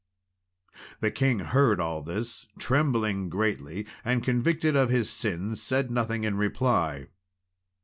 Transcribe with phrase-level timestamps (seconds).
[0.99, 6.37] The king heard all this, trembling greatly; and, convicted of his sins, said nothing in
[6.37, 7.05] reply.